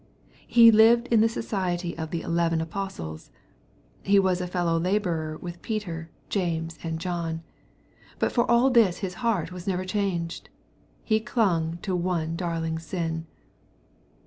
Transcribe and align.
He 0.47 0.71
lived 0.71 1.05
in 1.09 1.21
the 1.21 1.27
jociety 1.27 1.93
of 1.95 2.09
the 2.09 2.23
eleven 2.23 2.59
apostles. 2.59 3.29
He 4.01 4.17
was 4.17 4.41
a 4.41 4.47
fellow 4.47 4.79
laborer 4.79 5.37
with 5.37 5.61
Peter, 5.61 6.09
James, 6.27 6.79
and 6.81 6.97
John. 6.99 7.43
But 8.17 8.31
for 8.31 8.49
all 8.49 8.71
this 8.71 8.97
his 9.05 9.13
heart 9.21 9.51
was 9.51 9.67
never 9.67 9.85
changed. 9.85 10.49
He 11.03 11.19
clung 11.19 11.77
to 11.83 11.95
one 11.95 12.35
darling 12.35 12.79
sin. 12.79 13.27